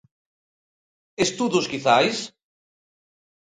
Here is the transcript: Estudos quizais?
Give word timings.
Estudos 1.27 1.69
quizais? 1.73 2.25